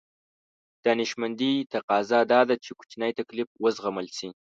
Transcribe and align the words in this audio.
دانشمندي 0.83 1.53
تقاضا 1.73 2.19
دا 2.31 2.41
ده 2.49 2.55
چې 2.63 2.71
کوچنی 2.79 3.11
تکليف 3.19 3.49
وزغمل 3.63 4.07
شي. 4.17 4.27